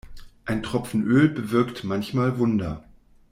[0.45, 2.83] Ein Tropfen Öl bewirkt manchmal Wunder.